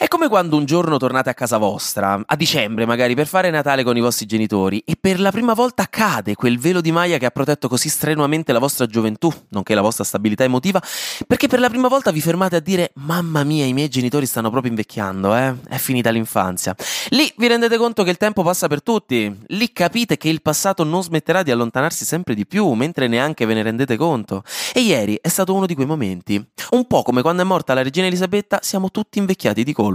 È 0.00 0.06
come 0.06 0.28
quando 0.28 0.56
un 0.56 0.64
giorno 0.64 0.96
tornate 0.96 1.28
a 1.28 1.34
casa 1.34 1.58
vostra, 1.58 2.22
a 2.24 2.36
dicembre 2.36 2.86
magari, 2.86 3.16
per 3.16 3.26
fare 3.26 3.50
Natale 3.50 3.82
con 3.82 3.96
i 3.96 4.00
vostri 4.00 4.26
genitori 4.26 4.80
e 4.86 4.94
per 4.94 5.18
la 5.18 5.32
prima 5.32 5.54
volta 5.54 5.88
cade 5.90 6.36
quel 6.36 6.56
velo 6.56 6.80
di 6.80 6.92
maglia 6.92 7.18
che 7.18 7.26
ha 7.26 7.32
protetto 7.32 7.66
così 7.66 7.88
strenuamente 7.88 8.52
la 8.52 8.60
vostra 8.60 8.86
gioventù, 8.86 9.28
nonché 9.48 9.74
la 9.74 9.80
vostra 9.80 10.04
stabilità 10.04 10.44
emotiva, 10.44 10.80
perché 11.26 11.48
per 11.48 11.58
la 11.58 11.68
prima 11.68 11.88
volta 11.88 12.12
vi 12.12 12.20
fermate 12.20 12.54
a 12.54 12.60
dire 12.60 12.92
mamma 12.94 13.42
mia 13.42 13.64
i 13.64 13.72
miei 13.72 13.88
genitori 13.88 14.24
stanno 14.24 14.50
proprio 14.50 14.70
invecchiando, 14.70 15.34
eh? 15.34 15.56
È 15.68 15.78
finita 15.78 16.10
l'infanzia. 16.10 16.76
Lì 17.08 17.32
vi 17.36 17.48
rendete 17.48 17.76
conto 17.76 18.04
che 18.04 18.10
il 18.10 18.18
tempo 18.18 18.44
passa 18.44 18.68
per 18.68 18.84
tutti, 18.84 19.36
lì 19.48 19.72
capite 19.72 20.16
che 20.16 20.28
il 20.28 20.42
passato 20.42 20.84
non 20.84 21.02
smetterà 21.02 21.42
di 21.42 21.50
allontanarsi 21.50 22.04
sempre 22.04 22.36
di 22.36 22.46
più, 22.46 22.70
mentre 22.74 23.08
neanche 23.08 23.44
ve 23.46 23.54
ne 23.54 23.64
rendete 23.64 23.96
conto. 23.96 24.44
E 24.72 24.78
ieri 24.78 25.18
è 25.20 25.28
stato 25.28 25.52
uno 25.54 25.66
di 25.66 25.74
quei 25.74 25.88
momenti. 25.88 26.40
Un 26.70 26.86
po' 26.86 27.02
come 27.02 27.20
quando 27.20 27.42
è 27.42 27.44
morta 27.44 27.74
la 27.74 27.82
regina 27.82 28.06
Elisabetta, 28.06 28.60
siamo 28.62 28.92
tutti 28.92 29.18
invecchiati 29.18 29.64
di 29.64 29.72
colpo. 29.72 29.87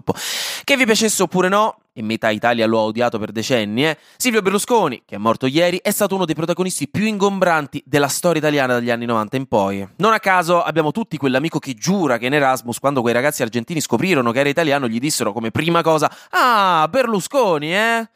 Che 0.63 0.77
vi 0.77 0.85
piacesse 0.85 1.23
oppure 1.23 1.49
no, 1.49 1.77
e 1.93 2.01
metà 2.01 2.31
Italia 2.31 2.65
lo 2.65 2.79
ha 2.79 2.83
odiato 2.83 3.19
per 3.19 3.31
decenni, 3.31 3.85
eh? 3.85 3.97
Silvio 4.17 4.41
Berlusconi, 4.41 5.03
che 5.05 5.15
è 5.15 5.17
morto 5.19 5.45
ieri, 5.45 5.79
è 5.81 5.91
stato 5.91 6.15
uno 6.15 6.25
dei 6.25 6.33
protagonisti 6.33 6.89
più 6.89 7.05
ingombranti 7.05 7.83
della 7.85 8.07
storia 8.07 8.39
italiana 8.39 8.73
dagli 8.73 8.89
anni 8.89 9.05
90 9.05 9.37
in 9.37 9.45
poi. 9.45 9.87
Non 9.97 10.13
a 10.13 10.19
caso 10.19 10.63
abbiamo 10.63 10.91
tutti 10.91 11.17
quell'amico 11.17 11.59
che 11.59 11.75
giura 11.75 12.17
che 12.17 12.25
in 12.25 12.33
Erasmus, 12.33 12.79
quando 12.79 13.01
quei 13.01 13.13
ragazzi 13.13 13.43
argentini 13.43 13.79
scoprirono 13.79 14.31
che 14.31 14.39
era 14.39 14.49
italiano, 14.49 14.87
gli 14.87 14.99
dissero 14.99 15.33
come 15.33 15.51
prima 15.51 15.83
cosa: 15.83 16.11
Ah, 16.31 16.87
Berlusconi, 16.89 17.75
eh? 17.75 18.09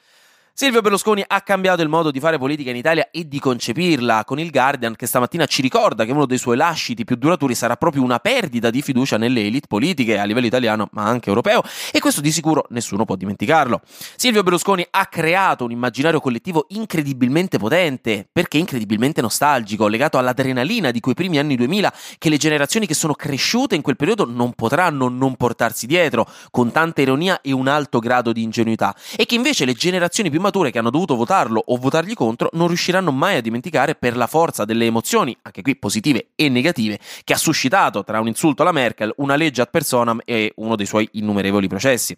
Silvio 0.60 0.82
Berlusconi 0.82 1.24
ha 1.28 1.42
cambiato 1.42 1.84
il 1.84 1.88
modo 1.88 2.10
di 2.10 2.20
fare 2.20 2.40
politica 2.40 2.72
in 2.72 2.78
Italia 2.78 3.10
e 3.12 3.28
di 3.28 3.40
concepirla, 3.40 4.24
con 4.26 4.40
il 4.40 4.50
Guardian 4.50 4.96
che 4.96 5.06
stamattina 5.06 5.46
ci 5.46 5.62
ricorda 5.62 6.04
che 6.04 6.12
uno 6.12 6.26
dei 6.26 6.40
suoi 6.40 6.58
lasciti 6.58 7.04
più 7.04 7.16
duraturi 7.16 7.54
sarà 7.54 7.76
proprio 7.76 8.02
una 8.02 8.18
perdita 8.18 8.72
di 8.72 8.82
fiducia 8.82 9.20
nelle 9.20 9.46
elite 9.46 9.68
politiche 9.68 10.18
a 10.18 10.24
livello 10.24 10.48
italiano 10.48 10.88
ma 10.94 11.04
anche 11.04 11.30
europeo 11.30 11.62
e 11.92 12.00
questo 12.00 12.22
di 12.22 12.32
sicuro 12.32 12.66
nessuno 12.70 13.06
può 13.06 13.16
dimenticarlo. 13.16 13.82
Silvio 14.16 14.42
Berlusconi 14.42 14.84
ha 14.90 15.06
creato 15.06 15.64
un 15.64 15.70
immaginario 15.70 16.20
collettivo 16.20 16.66
incredibilmente 16.70 17.60
potente, 17.60 18.28
perché 18.32 18.58
incredibilmente 18.58 19.22
nostalgico, 19.22 19.88
legato 19.88 20.18
all'adrenalina 20.18 20.90
di 20.90 21.00
quei 21.00 21.14
primi 21.14 21.38
anni 21.38 21.56
2000 21.56 21.94
che 22.18 22.30
le 22.30 22.38
generazioni 22.38 22.88
che 22.88 22.96
sono 22.96 23.14
cresciute 23.14 23.76
in 23.76 23.84
quel 23.84 23.96
periodo 23.96 24.26
non 24.26 24.54
potranno 24.54 25.08
non 25.08 25.36
portarsi 25.36 25.86
dietro, 25.86 26.28
con 26.50 26.72
tanta 26.72 27.04
ironia 27.04 27.42
e 27.42 27.52
un 27.52 27.68
alto 27.68 28.00
grado 28.00 28.32
di 28.32 28.42
ingenuità, 28.42 28.96
e 29.16 29.28
che 29.28 29.36
invece 29.36 29.64
le 29.64 29.74
generazioni 29.74 30.32
più 30.32 30.46
mature 30.48 30.72
che 30.72 30.80
hanno 30.80 30.90
dovuto 30.90 31.16
votarlo 31.16 31.62
o 31.66 31.78
votargli 31.78 32.14
contro 32.14 32.50
non 32.54 32.68
riusciranno 32.68 33.12
mai 33.12 33.38
a 33.38 33.42
dimenticare 33.42 33.96
per 33.96 34.16
la 34.16 34.28
forza 34.28 34.66
delle 34.66 34.86
emozioni, 34.86 35.38
anche 35.42 35.62
qui 35.62 35.76
positive 35.78 36.30
e 36.36 36.50
negative, 36.50 37.00
che 37.24 37.34
ha 37.34 37.38
suscitato 37.38 38.04
tra 38.04 38.20
un 38.20 38.28
insulto 38.28 38.62
alla 38.62 38.72
Merkel, 38.72 39.14
una 39.18 39.36
legge 39.36 39.62
ad 39.62 39.70
personam 39.70 40.20
e 40.26 40.54
uno 40.56 40.76
dei 40.76 40.86
suoi 40.86 41.08
innumerevoli 41.14 41.68
processi. 41.68 42.18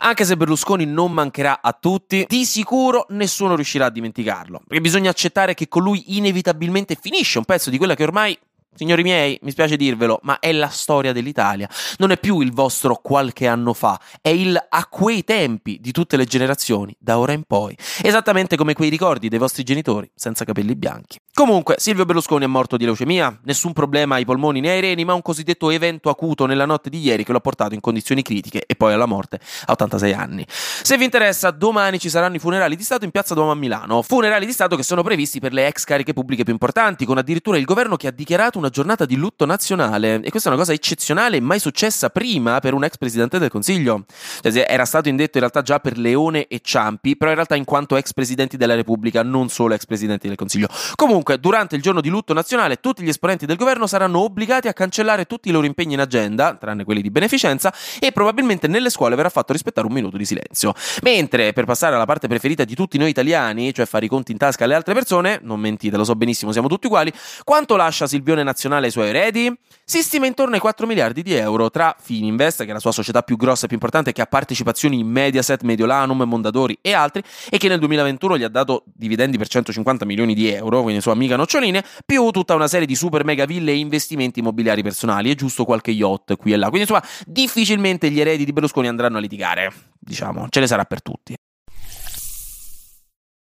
Anche 0.00 0.24
se 0.24 0.36
Berlusconi 0.36 0.84
non 0.84 1.12
mancherà 1.12 1.60
a 1.62 1.76
tutti, 1.78 2.24
di 2.28 2.44
sicuro 2.44 3.06
nessuno 3.10 3.54
riuscirà 3.54 3.86
a 3.86 3.90
dimenticarlo, 3.90 4.60
perché 4.66 4.82
bisogna 4.82 5.10
accettare 5.10 5.54
che 5.54 5.68
con 5.68 5.82
lui 5.82 6.16
inevitabilmente 6.16 6.96
finisce 7.00 7.38
un 7.38 7.44
pezzo 7.44 7.70
di 7.70 7.78
quella 7.78 7.94
che 7.94 8.02
ormai 8.02 8.38
Signori 8.72 9.02
miei, 9.02 9.36
mi 9.42 9.50
spiace 9.50 9.76
dirvelo, 9.76 10.20
ma 10.22 10.38
è 10.38 10.52
la 10.52 10.68
storia 10.68 11.12
dell'Italia. 11.12 11.68
Non 11.98 12.12
è 12.12 12.18
più 12.18 12.40
il 12.40 12.52
vostro 12.52 13.00
qualche 13.02 13.48
anno 13.48 13.74
fa, 13.74 14.00
è 14.22 14.28
il 14.28 14.56
a 14.56 14.86
quei 14.86 15.24
tempi 15.24 15.78
di 15.80 15.90
tutte 15.90 16.16
le 16.16 16.24
generazioni, 16.24 16.94
da 16.98 17.18
ora 17.18 17.32
in 17.32 17.42
poi. 17.42 17.76
Esattamente 18.00 18.56
come 18.56 18.74
quei 18.74 18.88
ricordi 18.88 19.28
dei 19.28 19.40
vostri 19.40 19.64
genitori 19.64 20.08
senza 20.14 20.44
capelli 20.44 20.76
bianchi. 20.76 21.18
Comunque, 21.34 21.76
Silvio 21.78 22.04
Berlusconi 22.04 22.44
è 22.44 22.46
morto 22.46 22.76
di 22.76 22.84
leucemia, 22.84 23.40
nessun 23.44 23.72
problema 23.72 24.14
ai 24.14 24.24
polmoni 24.24 24.60
né 24.60 24.70
ai 24.70 24.80
reni, 24.80 25.04
ma 25.04 25.14
un 25.14 25.22
cosiddetto 25.22 25.70
evento 25.70 26.08
acuto 26.08 26.46
nella 26.46 26.64
notte 26.64 26.90
di 26.90 27.00
ieri 27.00 27.24
che 27.24 27.32
lo 27.32 27.38
ha 27.38 27.40
portato 27.40 27.74
in 27.74 27.80
condizioni 27.80 28.22
critiche 28.22 28.64
e 28.66 28.76
poi 28.76 28.92
alla 28.92 29.06
morte 29.06 29.40
a 29.66 29.72
86 29.72 30.12
anni. 30.12 30.46
Se 30.48 30.96
vi 30.96 31.04
interessa, 31.04 31.50
domani 31.50 31.98
ci 31.98 32.08
saranno 32.08 32.36
i 32.36 32.38
funerali 32.38 32.76
di 32.76 32.84
Stato 32.84 33.04
in 33.04 33.10
Piazza 33.10 33.34
Duomo 33.34 33.50
a 33.50 33.56
Milano. 33.56 34.02
Funerali 34.02 34.46
di 34.46 34.52
Stato 34.52 34.76
che 34.76 34.84
sono 34.84 35.02
previsti 35.02 35.40
per 35.40 35.52
le 35.52 35.66
ex 35.66 35.82
cariche 35.82 36.12
pubbliche 36.12 36.44
più 36.44 36.52
importanti, 36.52 37.04
con 37.04 37.18
addirittura 37.18 37.56
il 37.56 37.64
governo 37.64 37.96
che 37.96 38.06
ha 38.06 38.12
dichiarato 38.12 38.58
una 38.60 38.68
giornata 38.68 39.04
di 39.04 39.16
lutto 39.16 39.44
nazionale. 39.44 40.20
E 40.22 40.30
questa 40.30 40.48
è 40.48 40.52
una 40.52 40.60
cosa 40.60 40.72
eccezionale, 40.72 41.40
mai 41.40 41.58
successa 41.58 42.10
prima 42.10 42.60
per 42.60 42.74
un 42.74 42.84
ex 42.84 42.96
presidente 42.96 43.38
del 43.38 43.50
Consiglio. 43.50 44.04
Cioè, 44.40 44.66
era 44.68 44.84
stato 44.84 45.08
indetto 45.08 45.38
in 45.38 45.40
realtà 45.40 45.62
già 45.62 45.80
per 45.80 45.98
Leone 45.98 46.46
e 46.46 46.60
Ciampi, 46.62 47.16
però 47.16 47.30
in 47.30 47.36
realtà 47.36 47.56
in 47.56 47.64
quanto 47.64 47.96
ex 47.96 48.12
presidenti 48.12 48.56
della 48.56 48.74
Repubblica, 48.74 49.22
non 49.22 49.48
solo 49.48 49.74
ex 49.74 49.86
presidenti 49.86 50.28
del 50.28 50.36
Consiglio. 50.36 50.68
Comunque, 50.94 51.40
durante 51.40 51.76
il 51.76 51.82
giorno 51.82 52.00
di 52.00 52.08
lutto 52.08 52.32
nazionale, 52.32 52.76
tutti 52.76 53.02
gli 53.02 53.08
esponenti 53.08 53.46
del 53.46 53.56
governo 53.56 53.86
saranno 53.86 54.20
obbligati 54.20 54.68
a 54.68 54.72
cancellare 54.72 55.24
tutti 55.24 55.48
i 55.48 55.52
loro 55.52 55.66
impegni 55.66 55.94
in 55.94 56.00
agenda, 56.00 56.54
tranne 56.54 56.84
quelli 56.84 57.02
di 57.02 57.10
beneficenza, 57.10 57.72
e 57.98 58.12
probabilmente 58.12 58.68
nelle 58.68 58.90
scuole 58.90 59.16
verrà 59.16 59.30
fatto 59.30 59.52
rispettare 59.52 59.86
un 59.86 59.92
minuto 59.92 60.16
di 60.16 60.24
silenzio. 60.24 60.74
Mentre, 61.02 61.52
per 61.52 61.64
passare 61.64 61.94
alla 61.94 62.04
parte 62.04 62.28
preferita 62.28 62.64
di 62.64 62.74
tutti 62.74 62.98
noi 62.98 63.08
italiani, 63.10 63.72
cioè 63.72 63.86
fare 63.86 64.04
i 64.04 64.08
conti 64.08 64.32
in 64.32 64.38
tasca 64.38 64.64
alle 64.64 64.74
altre 64.74 64.94
persone, 64.94 65.40
non 65.42 65.58
mentite, 65.60 65.96
lo 65.96 66.04
so 66.04 66.14
benissimo, 66.14 66.52
siamo 66.52 66.68
tutti 66.68 66.86
uguali, 66.86 67.12
quanto 67.44 67.76
lascia 67.76 68.06
Silvione 68.06 68.42
Nazionale 68.50 68.86
ai 68.86 68.90
suoi 68.90 69.10
eredi? 69.10 69.56
Si 69.84 70.02
stima 70.02 70.26
intorno 70.26 70.54
ai 70.54 70.60
4 70.60 70.84
miliardi 70.84 71.22
di 71.22 71.34
euro 71.34 71.70
tra 71.70 71.94
Fininvest, 72.00 72.64
che 72.64 72.70
è 72.70 72.72
la 72.72 72.80
sua 72.80 72.90
società 72.90 73.22
più 73.22 73.36
grossa 73.36 73.64
e 73.64 73.68
più 73.68 73.76
importante, 73.76 74.10
che 74.10 74.20
ha 74.20 74.26
partecipazioni 74.26 74.98
in 74.98 75.06
Mediaset, 75.06 75.62
Mediolanum, 75.62 76.22
Mondadori 76.22 76.76
e 76.80 76.92
altri, 76.92 77.22
e 77.48 77.58
che 77.58 77.68
nel 77.68 77.78
2021 77.78 78.38
gli 78.38 78.42
ha 78.42 78.48
dato 78.48 78.82
dividendi 78.86 79.38
per 79.38 79.46
150 79.46 80.04
milioni 80.04 80.34
di 80.34 80.48
euro, 80.48 80.82
quindi 80.82 81.00
sua 81.00 81.12
amica 81.12 81.36
noccioline, 81.36 81.84
più 82.04 82.28
tutta 82.30 82.56
una 82.56 82.66
serie 82.66 82.86
di 82.86 82.96
super 82.96 83.24
mega 83.24 83.44
ville 83.44 83.70
e 83.70 83.76
investimenti 83.76 84.40
immobiliari 84.40 84.82
personali, 84.82 85.30
e 85.30 85.36
giusto 85.36 85.64
qualche 85.64 85.92
yacht 85.92 86.36
qui 86.36 86.52
e 86.52 86.56
là. 86.56 86.70
Quindi 86.70 86.90
insomma, 86.90 87.04
difficilmente 87.24 88.10
gli 88.10 88.18
eredi 88.18 88.44
di 88.44 88.52
Berlusconi 88.52 88.88
andranno 88.88 89.18
a 89.18 89.20
litigare. 89.20 89.72
Diciamo, 89.96 90.46
ce 90.48 90.58
ne 90.58 90.66
sarà 90.66 90.84
per 90.84 91.02
tutti. 91.02 91.36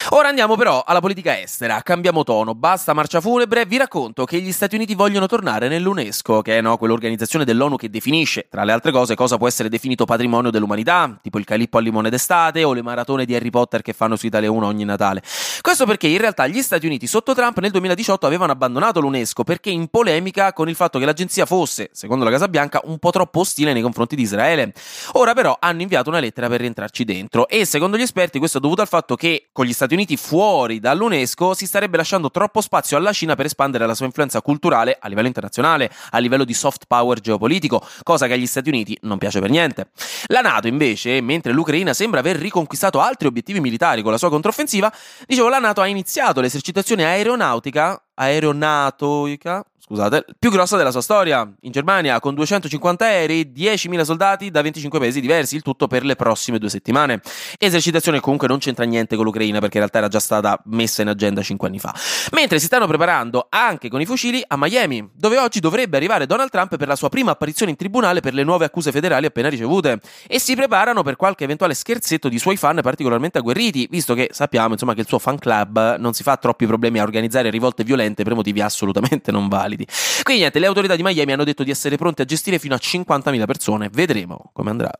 Ora 0.09 0.27
andiamo 0.27 0.55
però 0.55 0.83
alla 0.85 0.99
politica 0.99 1.39
estera, 1.39 1.81
cambiamo 1.81 2.23
tono, 2.23 2.53
basta 2.53 2.93
marcia 2.93 3.19
funebre, 3.21 3.65
vi 3.65 3.77
racconto 3.77 4.23
che 4.23 4.39
gli 4.39 4.51
Stati 4.51 4.75
Uniti 4.75 4.93
vogliono 4.93 5.25
tornare 5.25 5.67
nell'UNESCO, 5.67 6.43
che 6.43 6.59
è 6.59 6.61
no, 6.61 6.77
quell'organizzazione 6.77 7.43
dell'ONU 7.43 7.75
che 7.75 7.89
definisce, 7.89 8.45
tra 8.47 8.63
le 8.63 8.71
altre 8.71 8.91
cose, 8.91 9.15
cosa 9.15 9.37
può 9.37 9.47
essere 9.47 9.67
definito 9.67 10.05
patrimonio 10.05 10.51
dell'umanità, 10.51 11.17
tipo 11.23 11.39
il 11.39 11.43
calippo 11.43 11.79
al 11.79 11.83
limone 11.85 12.11
d'estate 12.11 12.63
o 12.63 12.73
le 12.73 12.83
maratone 12.83 13.25
di 13.25 13.33
Harry 13.33 13.49
Potter 13.49 13.81
che 13.81 13.93
fanno 13.93 14.15
su 14.15 14.27
Italia 14.27 14.51
1 14.51 14.63
ogni 14.63 14.85
Natale. 14.85 15.23
Questo 15.61 15.87
perché 15.87 16.05
in 16.05 16.19
realtà 16.19 16.45
gli 16.45 16.61
Stati 16.61 16.85
Uniti 16.85 17.07
sotto 17.07 17.33
Trump 17.33 17.57
nel 17.57 17.71
2018 17.71 18.27
avevano 18.27 18.51
abbandonato 18.51 18.99
l'UNESCO 18.99 19.43
perché 19.43 19.71
in 19.71 19.87
polemica 19.87 20.53
con 20.53 20.69
il 20.69 20.75
fatto 20.75 20.99
che 20.99 21.05
l'agenzia 21.05 21.47
fosse, 21.47 21.89
secondo 21.91 22.23
la 22.23 22.29
Casa 22.29 22.47
Bianca, 22.47 22.79
un 22.83 22.99
po' 22.99 23.09
troppo 23.09 23.39
ostile 23.39 23.73
nei 23.73 23.81
confronti 23.81 24.15
di 24.15 24.21
Israele. 24.21 24.71
Ora 25.13 25.33
però 25.33 25.57
hanno 25.59 25.81
inviato 25.81 26.09
una 26.09 26.19
lettera 26.19 26.47
per 26.47 26.59
rientrarci 26.59 27.03
dentro 27.03 27.47
e 27.47 27.65
secondo 27.65 27.97
gli 27.97 28.01
esperti 28.01 28.37
questo 28.37 28.59
è 28.59 28.61
dovuto 28.61 28.81
al 28.81 28.87
fatto 28.87 29.15
che 29.15 29.47
con 29.51 29.65
gli 29.65 29.73
Stati 29.73 29.93
Uniti 29.93 29.94
fuori 30.17 30.79
dall'UNESCO 30.79 31.53
si 31.53 31.65
starebbe 31.65 31.95
lasciando 31.95 32.29
troppo 32.29 32.59
spazio 32.59 32.97
alla 32.97 33.13
Cina 33.13 33.35
per 33.35 33.45
espandere 33.45 33.85
la 33.85 33.95
sua 33.95 34.05
influenza 34.05 34.41
culturale 34.41 34.97
a 34.99 35.07
livello 35.07 35.27
internazionale, 35.27 35.89
a 36.11 36.17
livello 36.17 36.43
di 36.43 36.53
soft 36.53 36.83
power 36.87 37.21
geopolitico, 37.21 37.81
cosa 38.03 38.27
che 38.27 38.33
agli 38.33 38.45
Stati 38.45 38.67
Uniti 38.69 38.97
non 39.03 39.17
piace 39.17 39.39
per 39.39 39.49
niente. 39.49 39.91
La 40.25 40.41
NATO 40.41 40.67
invece, 40.67 41.21
mentre 41.21 41.53
l'Ucraina 41.53 41.93
sembra 41.93 42.19
aver 42.19 42.35
riconquistato 42.35 42.99
altri 42.99 43.27
obiettivi 43.27 43.61
militari 43.61 44.01
con 44.01 44.11
la 44.11 44.17
sua 44.17 44.29
controffensiva, 44.29 44.91
dicevo 45.25 45.47
la 45.47 45.59
NATO 45.59 45.79
ha 45.79 45.87
iniziato 45.87 46.41
l'esercitazione 46.41 47.05
aeronautica 47.05 47.99
aeronautica 48.15 49.63
scusate, 49.87 50.25
più 50.39 50.49
grossa 50.49 50.77
della 50.77 50.89
sua 50.89 51.01
storia. 51.01 51.47
In 51.61 51.71
Germania, 51.71 52.19
con 52.19 52.33
250 52.33 53.05
aerei, 53.05 53.51
10.000 53.55 54.01
soldati 54.01 54.49
da 54.49 54.63
25 54.63 54.97
paesi 54.97 55.21
diversi, 55.21 55.55
il 55.55 55.61
tutto 55.61 55.85
per 55.85 56.03
le 56.03 56.15
prossime 56.15 56.57
due 56.57 56.69
settimane. 56.69 57.21
Esercitazione 57.59 58.19
comunque 58.19 58.47
non 58.47 58.57
c'entra 58.57 58.83
niente 58.85 59.15
con 59.15 59.25
l'Ucraina 59.25 59.59
perché 59.59 59.77
in 59.77 59.81
realtà 59.81 59.99
era 59.99 60.07
già 60.07 60.19
stata 60.19 60.59
messa 60.65 61.03
in 61.03 61.09
agenda 61.09 61.43
5 61.43 61.67
anni 61.67 61.79
fa. 61.79 61.93
Mentre 62.31 62.59
si 62.59 62.65
stanno 62.65 62.87
preparando 62.87 63.45
anche 63.49 63.89
con 63.89 64.01
i 64.01 64.05
fucili 64.05 64.43
a 64.47 64.57
Miami, 64.57 65.07
dove 65.13 65.37
oggi 65.37 65.59
dovrebbe 65.59 65.97
arrivare 65.97 66.25
Donald 66.25 66.49
Trump 66.49 66.77
per 66.77 66.87
la 66.87 66.95
sua 66.95 67.09
prima 67.09 67.31
apparizione 67.31 67.71
in 67.71 67.77
tribunale 67.77 68.21
per 68.21 68.33
le 68.33 68.43
nuove 68.43 68.65
accuse 68.65 68.91
federali 68.91 69.27
appena 69.27 69.49
ricevute. 69.49 69.99
E 70.27 70.39
si 70.39 70.55
preparano 70.55 71.03
per 71.03 71.15
qualche 71.15 71.43
eventuale 71.43 71.75
scherzetto 71.75 72.27
di 72.27 72.39
suoi 72.39 72.57
fan 72.57 72.79
particolarmente 72.81 73.37
agguerriti, 73.37 73.87
visto 73.89 74.15
che 74.15 74.29
sappiamo 74.31 74.73
insomma 74.73 74.95
che 74.95 75.01
il 75.01 75.07
suo 75.07 75.19
fan 75.19 75.37
club 75.37 75.97
non 75.97 76.13
si 76.13 76.23
fa 76.23 76.37
troppi 76.37 76.65
problemi 76.65 76.99
a 76.99 77.03
organizzare 77.03 77.51
rivolte 77.51 77.83
violente 77.83 78.23
per 78.23 78.33
motivi 78.33 78.61
assolutamente 78.61 79.31
non 79.31 79.47
validi 79.47 79.74
validi. 79.75 79.85
Quindi 80.23 80.41
niente, 80.41 80.59
le 80.59 80.65
autorità 80.65 80.95
di 80.95 81.03
Miami 81.03 81.33
hanno 81.33 81.43
detto 81.43 81.63
di 81.63 81.71
essere 81.71 81.97
pronte 81.97 82.23
a 82.23 82.25
gestire 82.25 82.57
fino 82.57 82.73
a 82.73 82.79
50.000 82.81 83.45
persone, 83.45 83.89
vedremo 83.91 84.49
come 84.53 84.69
andrà. 84.69 84.91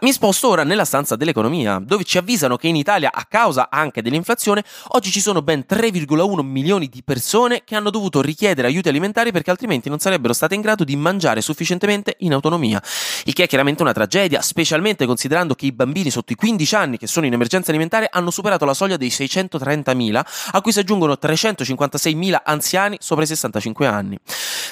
Mi 0.00 0.12
sposto 0.12 0.48
ora 0.48 0.64
nella 0.64 0.86
stanza 0.86 1.14
dell'economia, 1.14 1.78
dove 1.78 2.04
ci 2.04 2.16
avvisano 2.16 2.56
che 2.56 2.68
in 2.68 2.76
Italia, 2.76 3.10
a 3.12 3.26
causa 3.28 3.68
anche 3.70 4.00
dell'inflazione, 4.00 4.64
oggi 4.92 5.10
ci 5.10 5.20
sono 5.20 5.42
ben 5.42 5.66
3,1 5.68 6.40
milioni 6.40 6.88
di 6.88 7.02
persone 7.02 7.64
che 7.66 7.76
hanno 7.76 7.90
dovuto 7.90 8.22
richiedere 8.22 8.66
aiuti 8.66 8.88
alimentari 8.88 9.30
perché 9.30 9.50
altrimenti 9.50 9.90
non 9.90 9.98
sarebbero 9.98 10.32
state 10.32 10.54
in 10.54 10.62
grado 10.62 10.84
di 10.84 10.96
mangiare 10.96 11.42
sufficientemente 11.42 12.16
in 12.20 12.32
autonomia. 12.32 12.82
Il 13.24 13.34
che 13.34 13.42
è 13.42 13.46
chiaramente 13.46 13.82
una 13.82 13.92
tragedia, 13.92 14.40
specialmente 14.40 15.04
considerando 15.04 15.54
che 15.54 15.66
i 15.66 15.72
bambini 15.72 16.08
sotto 16.08 16.32
i 16.32 16.36
15 16.36 16.74
anni 16.76 16.96
che 16.96 17.06
sono 17.06 17.26
in 17.26 17.34
emergenza 17.34 17.70
alimentare 17.70 18.08
hanno 18.10 18.30
superato 18.30 18.64
la 18.64 18.72
soglia 18.72 18.96
dei 18.96 19.10
630.000, 19.10 20.22
a 20.52 20.60
cui 20.62 20.72
si 20.72 20.78
aggiungono 20.78 21.18
356.000 21.20 22.40
anziani 22.42 22.96
sopra 23.00 23.24
i 23.24 23.26
65 23.26 23.86
anni. 23.86 24.18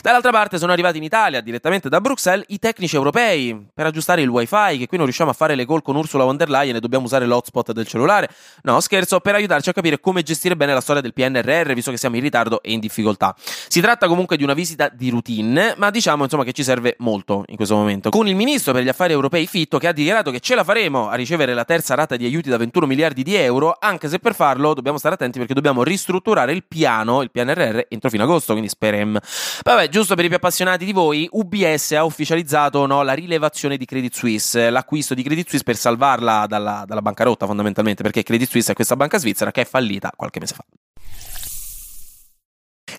Dall'altra 0.01 0.31
parte 0.31 0.57
sono 0.57 0.73
arrivati 0.73 0.97
in 0.97 1.03
Italia, 1.03 1.43
direttamente 1.43 1.91
da 1.91 2.01
Bruxelles, 2.01 2.47
i 2.49 2.59
tecnici 2.59 2.97
europei 2.97 3.69
per 3.75 3.85
aggiustare 3.85 4.23
il 4.23 4.29
wifi 4.29 4.79
che 4.79 4.87
qui 4.87 4.97
non 4.97 5.05
riusciamo 5.05 5.17
riusciamo 5.19 5.31
a 5.31 5.35
fare 5.35 5.55
le 5.55 5.67
call 5.67 5.83
con 5.83 5.97
Ursula 5.97 6.25
von 6.25 6.37
der 6.37 6.49
Leyen 6.49 6.77
e 6.77 6.81
dobbiamo 6.81 7.07
usare 7.07 7.27
l'hotspot 7.27 7.73
del 7.73 7.87
cellulare. 7.87 8.29
No, 8.63 8.79
scherzo, 8.81 9.19
per 9.21 9.35
aiutarci 9.35 9.69
a 9.69 9.73
capire 9.73 9.99
come 9.99 10.23
gestire 10.23 10.57
bene 10.57 10.73
la 10.73 10.81
storia 10.81 11.03
del 11.03 11.13
PNRR, 11.13 11.73
visto 11.73 11.91
che 11.91 11.97
siamo 11.97 12.17
in 12.17 12.23
ritardo 12.23 12.63
e 12.63 12.73
in 12.73 12.81
difficoltà. 12.81 13.35
Si 13.39 13.81
tratta 13.81 14.07
comunque 14.07 14.37
di 14.37 14.45
una 14.45 14.55
visita 14.55 14.89
di 14.89 15.11
routine, 15.11 15.75
ma 15.77 15.91
diciamo 15.91 16.25
insomma 16.25 16.45
che 16.45 16.53
ci 16.53 16.63
serve 16.63 16.95
molto 16.99 17.45
in 17.49 17.57
questo 17.57 17.75
momento. 17.75 18.11
Con 18.11 18.29
il 18.29 18.37
ministro 18.37 18.73
per 18.73 18.83
gli 18.83 18.89
affari 18.89 19.13
europei 19.13 19.47
Fitto 19.47 19.79
che 19.79 19.89
ha 19.89 19.93
dichiarato 19.93 20.31
che 20.31 20.41
ce 20.41 20.55
la 20.55 20.63
faremo 20.63 21.09
a 21.09 21.15
ricevere 21.15 21.55
la 21.55 21.65
terza 21.65 21.95
rata 21.95 22.17
di 22.17 22.25
aiuti 22.25 22.49
da 22.49 22.57
21 22.57 22.87
miliardi 22.87 23.23
di 23.23 23.35
euro, 23.35 23.77
anche 23.79 24.09
se 24.09 24.19
per 24.19 24.35
farlo 24.35 24.75
dobbiamo 24.75 24.99
stare 24.99 25.15
attenti 25.15 25.39
perché 25.39 25.55
dobbiamo 25.55 25.83
ristrutturare 25.83 26.53
il 26.53 26.65
piano, 26.67 27.23
il 27.23 27.31
PNRR, 27.31 27.81
entro 27.89 28.11
fine 28.11 28.23
agosto, 28.23 28.53
quindi 28.53 28.69
sperem. 28.69 29.19
Vabbè, 29.65 29.89
giusto 29.89 30.15
per 30.15 30.25
i 30.25 30.29
più 30.29 30.37
appassionati 30.37 30.85
di 30.85 30.93
voi, 30.93 31.29
UBS 31.31 31.93
ha 31.93 32.05
ufficializzato 32.05 32.87
no, 32.87 33.03
la 33.03 33.15
rilevazione 33.15 33.77
di 33.77 33.85
Credit 33.85 34.15
Suisse, 34.15 34.71
l'acquisto 34.71 35.08
l'acquisto 35.09 35.15
di 35.15 35.23
Credit 35.23 35.49
Suisse 35.49 35.65
per 35.65 35.77
salvarla 35.77 36.47
dalla, 36.47 36.85
dalla 36.87 37.03
bancarotta 37.03 37.47
fondamentalmente, 37.47 38.03
perché 38.03 38.23
Credit 38.23 38.49
Suisse 38.49 38.73
è 38.73 38.75
questa 38.75 38.97
banca 38.97 39.19
svizzera 39.19 39.51
che 39.51 39.63
è 39.63 39.65
fallita 39.65 40.13
qualche 40.15 40.41
mese 40.41 40.55
fa. 40.55 40.65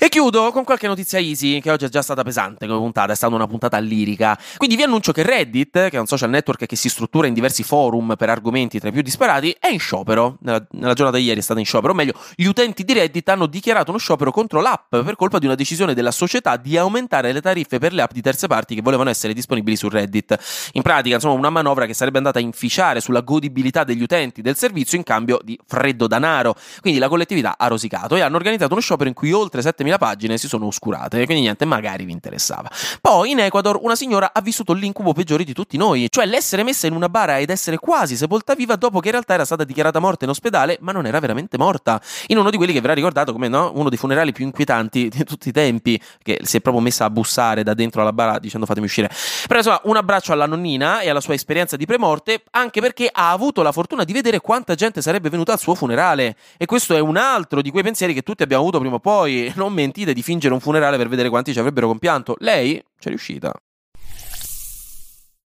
E 0.01 0.07
chiudo 0.07 0.53
con 0.53 0.63
qualche 0.63 0.87
notizia 0.87 1.19
easy, 1.19 1.59
che 1.59 1.69
oggi 1.69 1.83
è 1.83 1.89
già 1.89 2.01
stata 2.01 2.23
pesante 2.23 2.65
come 2.67 2.79
puntata, 2.79 3.11
è 3.11 3.15
stata 3.15 3.35
una 3.35 3.47
puntata 3.47 3.79
lirica. 3.79 4.39
Quindi 4.55 4.77
vi 4.77 4.83
annuncio 4.83 5.11
che 5.11 5.23
Reddit, 5.23 5.71
che 5.71 5.97
è 5.97 5.99
un 5.99 6.05
social 6.05 6.29
network 6.29 6.65
che 6.67 6.77
si 6.77 6.87
struttura 6.87 7.27
in 7.27 7.33
diversi 7.33 7.63
forum 7.63 8.15
per 8.17 8.29
argomenti 8.29 8.79
tra 8.79 8.87
i 8.87 8.91
più 8.93 9.01
disparati, 9.01 9.53
è 9.59 9.67
in 9.67 9.77
sciopero. 9.77 10.37
Nella, 10.39 10.65
nella 10.71 10.93
giornata 10.93 11.17
di 11.17 11.25
ieri 11.25 11.41
è 11.41 11.43
stata 11.43 11.59
in 11.59 11.65
sciopero, 11.65 11.91
o 11.91 11.95
meglio, 11.97 12.13
gli 12.35 12.45
utenti 12.45 12.85
di 12.85 12.93
Reddit 12.93 13.27
hanno 13.27 13.45
dichiarato 13.45 13.89
uno 13.89 13.99
sciopero 13.99 14.31
contro 14.31 14.61
l'app 14.61 14.95
per 14.95 15.17
colpa 15.17 15.37
di 15.37 15.47
una 15.47 15.55
decisione 15.55 15.93
della 15.93 16.11
società 16.11 16.55
di 16.55 16.77
aumentare 16.77 17.33
le 17.33 17.41
tariffe 17.41 17.77
per 17.77 17.91
le 17.91 18.01
app 18.01 18.13
di 18.13 18.21
terze 18.21 18.47
parti 18.47 18.75
che 18.75 18.81
volevano 18.81 19.09
essere 19.09 19.33
disponibili 19.33 19.75
su 19.75 19.89
Reddit. 19.89 20.69
In 20.75 20.81
pratica, 20.81 21.15
insomma, 21.15 21.33
una 21.33 21.49
manovra 21.49 21.85
che 21.85 21.93
sarebbe 21.93 22.19
andata 22.19 22.39
a 22.39 22.41
inficiare 22.41 23.01
sulla 23.01 23.19
godibilità 23.19 23.83
degli 23.83 24.01
utenti 24.01 24.41
del 24.41 24.55
servizio 24.55 24.97
in 24.97 25.03
cambio 25.03 25.41
di 25.43 25.59
freddo 25.67 26.07
danaro. 26.07 26.55
Quindi 26.79 27.01
la 27.01 27.09
collettività 27.09 27.55
ha 27.57 27.67
rosicato 27.67 28.15
e 28.15 28.21
hanno 28.21 28.37
organizzato 28.37 28.71
uno 28.71 28.81
sciopero 28.81 29.09
in 29.09 29.13
cui 29.13 29.33
oltre 29.33 29.59
7.000 29.61 29.87
3000 29.89 29.97
pagine 29.97 30.37
si 30.37 30.47
sono 30.47 30.67
oscurate, 30.67 31.25
quindi 31.25 31.43
niente, 31.43 31.65
magari 31.65 32.05
vi 32.05 32.11
interessava. 32.11 32.69
Poi 33.01 33.31
in 33.31 33.39
Ecuador 33.39 33.79
una 33.81 33.95
signora 33.95 34.31
ha 34.33 34.41
vissuto 34.41 34.73
l'incubo 34.73 35.13
peggiore 35.13 35.43
di 35.43 35.53
tutti 35.53 35.77
noi, 35.77 36.07
cioè 36.09 36.25
l'essere 36.25 36.63
messa 36.63 36.87
in 36.87 36.93
una 36.93 37.09
bara 37.09 37.39
ed 37.39 37.49
essere 37.49 37.77
quasi 37.77 38.15
sepolta 38.15 38.53
viva 38.53 38.75
dopo 38.75 38.99
che 38.99 39.07
in 39.07 39.13
realtà 39.13 39.33
era 39.33 39.45
stata 39.45 39.63
dichiarata 39.63 39.99
morta 39.99 40.25
in 40.25 40.31
ospedale, 40.31 40.77
ma 40.81 40.91
non 40.91 41.05
era 41.05 41.19
veramente 41.19 41.57
morta. 41.57 41.99
In 42.27 42.37
uno 42.37 42.49
di 42.49 42.57
quelli 42.57 42.73
che 42.73 42.81
verrà 42.81 42.93
ricordato 42.93 43.31
come 43.31 43.47
no, 43.47 43.71
uno 43.73 43.89
dei 43.89 43.97
funerali 43.97 44.31
più 44.31 44.45
inquietanti 44.45 45.09
di 45.09 45.23
tutti 45.23 45.49
i 45.49 45.51
tempi, 45.51 45.99
che 46.21 46.39
si 46.43 46.57
è 46.57 46.61
proprio 46.61 46.83
messa 46.83 47.05
a 47.05 47.09
bussare 47.09 47.63
da 47.63 47.73
dentro 47.73 48.01
alla 48.01 48.13
bara 48.13 48.39
dicendo 48.39 48.65
fatemi 48.65 48.85
uscire. 48.85 49.09
Però 49.47 49.59
insomma, 49.59 49.81
un 49.85 49.95
abbraccio 49.95 50.33
alla 50.33 50.45
nonnina 50.45 50.99
e 50.99 51.09
alla 51.09 51.21
sua 51.21 51.33
esperienza 51.33 51.75
di 51.75 51.85
premorte, 51.85 52.43
anche 52.51 52.81
perché 52.81 53.09
ha 53.11 53.31
avuto 53.31 53.61
la 53.61 53.71
fortuna 53.71 54.03
di 54.03 54.13
vedere 54.13 54.39
quanta 54.39 54.75
gente 54.75 55.01
sarebbe 55.01 55.29
venuta 55.29 55.53
al 55.53 55.59
suo 55.59 55.75
funerale. 55.75 56.35
E 56.57 56.65
questo 56.65 56.95
è 56.95 56.99
un 56.99 57.17
altro 57.17 57.61
di 57.61 57.71
quei 57.71 57.83
pensieri 57.83 58.13
che 58.13 58.21
tutti 58.21 58.43
abbiamo 58.43 58.63
avuto 58.63 58.79
prima 58.79 58.95
o 58.95 58.99
poi. 58.99 59.51
Non 59.55 59.73
mentite 59.79 60.13
di 60.13 60.21
fingere 60.21 60.53
un 60.53 60.59
funerale 60.59 60.97
per 60.97 61.07
vedere 61.07 61.29
quanti 61.29 61.53
ci 61.53 61.59
avrebbero 61.59 61.87
compianto. 61.87 62.35
Lei 62.39 62.83
c'è 62.99 63.09
riuscita. 63.09 63.53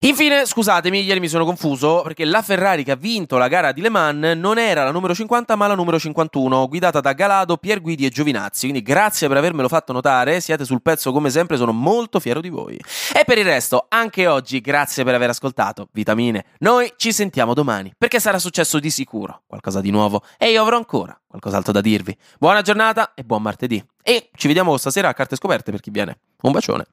Infine, 0.03 0.47
scusatemi, 0.47 1.03
ieri 1.03 1.21
mi 1.21 1.29
sono 1.29 1.45
confuso 1.45 2.01
perché 2.01 2.25
la 2.25 2.41
Ferrari 2.41 2.85
che 2.85 2.93
ha 2.93 2.97
vinto 2.97 3.37
la 3.37 3.49
gara 3.49 3.71
di 3.71 3.83
Le 3.83 3.91
Mans 3.91 4.35
non 4.35 4.57
era 4.57 4.83
la 4.83 4.93
numero 4.93 5.15
50 5.15 5.57
ma 5.57 5.67
la 5.67 5.75
numero 5.75 5.99
51, 5.99 6.69
guidata 6.69 7.01
da 7.01 7.13
Galado, 7.13 7.59
Pierguidi 7.59 8.07
e 8.07 8.09
Giovinazzi. 8.09 8.61
Quindi 8.61 8.81
grazie 8.81 9.29
per 9.29 9.37
avermelo 9.37 9.69
fatto 9.69 9.93
notare, 9.93 10.41
siete 10.41 10.65
sul 10.65 10.81
pezzo 10.81 11.13
come 11.13 11.29
sempre, 11.29 11.59
sono 11.59 11.73
molto 11.73 12.19
fiero 12.19 12.41
di 12.41 12.49
voi. 12.49 12.81
E 13.15 13.25
per 13.27 13.37
il 13.37 13.45
resto, 13.45 13.85
anche 13.91 14.27
oggi, 14.27 14.63
grazie 14.63 15.05
per 15.05 15.15
aver 15.15 15.29
ascoltato. 15.29 15.89
Vitamine, 15.93 16.47
noi 16.61 16.91
ci 16.97 17.13
sentiamo 17.13 17.53
domani 17.53 17.93
perché 17.99 18.21
sarà 18.21 18.39
successo 18.39 18.79
di 18.79 18.89
sicuro 18.89 19.43
qualcosa 19.47 19.83
di 19.83 19.91
nuovo 19.91 20.23
e 20.39 20.51
io 20.51 20.63
avrò 20.63 20.79
ancora 20.79 21.15
qualcos'altro 21.27 21.73
da 21.75 21.83
dirvi. 21.83 22.17
Buona 22.39 22.63
giornata 22.63 23.13
e 23.13 23.23
buon 23.23 23.43
martedì. 23.43 23.85
E 24.03 24.31
ci 24.35 24.47
vediamo 24.47 24.79
stasera 24.79 25.09
a 25.09 25.13
carte 25.13 25.37
scoperte 25.37 25.71
per 25.71 25.81
chi 25.81 25.91
viene. 25.91 26.21
Un 26.41 26.53
bacione. 26.53 26.87